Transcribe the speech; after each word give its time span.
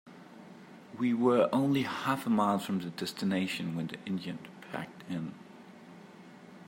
We 0.97 1.13
were 1.13 1.47
only 1.53 1.83
half 1.83 2.25
a 2.25 2.29
mile 2.31 2.57
from 2.57 2.79
the 2.79 2.89
destination 2.89 3.75
when 3.75 3.85
the 3.85 3.99
engine 4.07 4.39
packed 4.71 5.03
in. 5.07 5.35